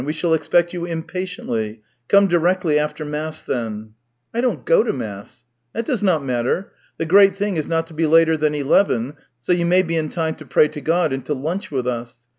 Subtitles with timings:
[0.03, 1.83] We shall expect you impatiently.
[2.07, 3.91] Come directly after mass, then.""
[4.33, 5.43] I don't go to mass.""
[5.73, 6.71] That does not matter.
[6.97, 10.09] The great thing is not to be later than eleven, so you may be in
[10.09, 12.21] time to pray to God and to lunch with us.